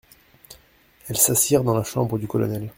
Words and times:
Elles 1.07 1.17
s'assirent 1.17 1.63
dans 1.63 1.77
la 1.77 1.83
chambre 1.83 2.17
du 2.17 2.27
colonel. 2.27 2.69